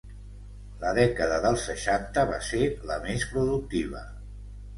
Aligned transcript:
La 0.83 0.93
dècada 0.99 1.37
del 1.43 1.59
seixanta 1.63 2.23
va 2.33 2.39
ser 2.49 2.63
la 2.93 2.99
més 3.05 3.27
productiva. 3.37 4.03